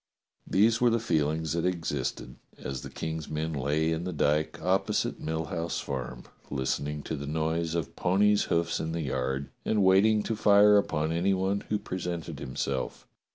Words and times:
These 0.47 0.81
were 0.81 0.89
the 0.89 0.99
feelings 0.99 1.53
that 1.53 1.63
existed 1.63 2.35
as 2.57 2.81
the 2.81 2.89
King's 2.89 3.29
men 3.29 3.53
lay 3.53 3.91
in 3.91 4.03
the 4.03 4.11
dyke 4.11 4.59
opposite 4.59 5.19
Mill 5.19 5.45
House 5.45 5.79
Farm, 5.79 6.23
listen 6.49 6.87
ing 6.87 7.03
to 7.03 7.15
the 7.15 7.27
noise 7.27 7.75
of 7.75 7.95
ponies' 7.95 8.45
hoofs 8.45 8.79
in 8.79 8.93
the 8.93 9.01
yard, 9.01 9.51
and 9.63 9.83
waiting 9.83 10.23
to 10.23 10.35
fire 10.35 10.79
upon 10.79 11.11
any 11.11 11.35
one 11.35 11.61
who 11.69 11.77
presented 11.77 12.39
himself. 12.39 13.05